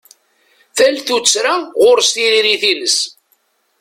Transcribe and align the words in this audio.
Tal 0.77 0.95
tuttra 1.07 1.53
ɣur-s 1.81 2.09
tiririt-ines. 2.15 2.97